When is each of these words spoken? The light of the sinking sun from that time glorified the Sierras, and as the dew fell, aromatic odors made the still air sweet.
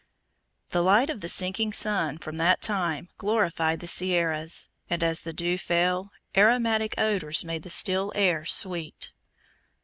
The 0.71 0.81
light 0.81 1.11
of 1.11 1.21
the 1.21 1.29
sinking 1.29 1.73
sun 1.73 2.17
from 2.17 2.37
that 2.37 2.59
time 2.59 3.09
glorified 3.19 3.81
the 3.81 3.87
Sierras, 3.87 4.67
and 4.89 5.03
as 5.03 5.21
the 5.21 5.31
dew 5.31 5.59
fell, 5.59 6.09
aromatic 6.35 6.95
odors 6.97 7.45
made 7.45 7.61
the 7.61 7.69
still 7.69 8.11
air 8.15 8.43
sweet. 8.43 9.11